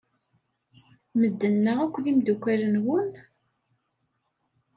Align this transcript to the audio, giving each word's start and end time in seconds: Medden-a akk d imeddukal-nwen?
Medden-a 1.19 1.73
akk 1.83 1.95
d 2.03 2.05
imeddukal-nwen? 2.11 3.09